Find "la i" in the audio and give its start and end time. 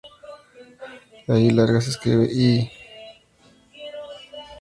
1.27-1.51